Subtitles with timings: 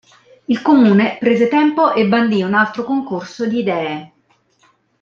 [0.47, 4.13] Il Comune prese tempo e bandì un altro concorso di idee.